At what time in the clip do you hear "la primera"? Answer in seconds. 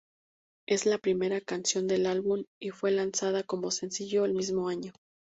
0.87-1.39